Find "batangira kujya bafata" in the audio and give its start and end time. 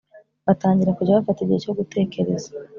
0.45-1.39